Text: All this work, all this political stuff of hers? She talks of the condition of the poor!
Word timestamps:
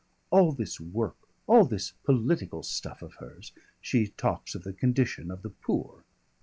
All 0.31 0.51
this 0.51 0.79
work, 0.79 1.27
all 1.45 1.63
this 1.63 1.91
political 2.05 2.63
stuff 2.63 3.03
of 3.03 3.13
hers? 3.19 3.51
She 3.81 4.07
talks 4.07 4.55
of 4.55 4.63
the 4.63 4.73
condition 4.73 5.29
of 5.29 5.43
the 5.43 5.51
poor! 5.51 6.03